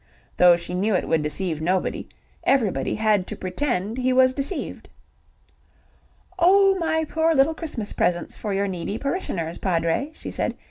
Though 0.37 0.57
she 0.57 0.73
knew 0.73 0.95
it 0.95 1.07
would 1.07 1.21
deceive 1.21 1.61
nobody, 1.61 2.09
everybody 2.43 2.95
had 2.95 3.27
to 3.27 3.35
pretend 3.35 3.99
he 3.99 4.11
was 4.11 4.33
deceived. 4.33 4.89
"Oh, 6.39 6.75
my 6.79 7.05
poor 7.07 7.35
little 7.35 7.53
Christmas 7.53 7.93
presents 7.93 8.35
for 8.35 8.51
your 8.51 8.67
needy 8.67 8.97
parishioners, 8.97 9.59
Padre," 9.59 10.09
she 10.15 10.31
said. 10.31 10.55